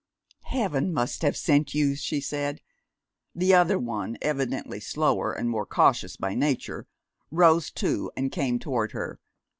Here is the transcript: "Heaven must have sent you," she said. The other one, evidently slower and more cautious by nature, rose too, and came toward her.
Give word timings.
"Heaven 0.45 0.91
must 0.91 1.21
have 1.21 1.37
sent 1.37 1.75
you," 1.75 1.95
she 1.95 2.21
said. 2.21 2.61
The 3.35 3.53
other 3.53 3.77
one, 3.77 4.17
evidently 4.19 4.79
slower 4.79 5.31
and 5.31 5.47
more 5.47 5.67
cautious 5.67 6.17
by 6.17 6.33
nature, 6.33 6.87
rose 7.29 7.69
too, 7.69 8.11
and 8.17 8.31
came 8.31 8.57
toward 8.57 8.93
her. 8.93 9.19